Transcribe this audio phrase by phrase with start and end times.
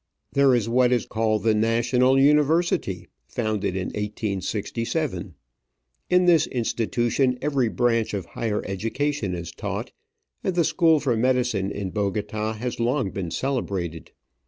[0.33, 5.35] There is what is called the National University, founded in 1867;
[6.09, 9.91] in this institution every branch of higher education is taught,
[10.43, 14.09] and the school for medicine in Bogota has long been celebrated.